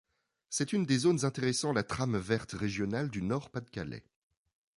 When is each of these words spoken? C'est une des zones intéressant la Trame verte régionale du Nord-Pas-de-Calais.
C'est 0.49 0.73
une 0.73 0.87
des 0.87 0.97
zones 0.97 1.25
intéressant 1.25 1.73
la 1.73 1.83
Trame 1.83 2.17
verte 2.17 2.53
régionale 2.53 3.11
du 3.11 3.21
Nord-Pas-de-Calais. 3.21 4.01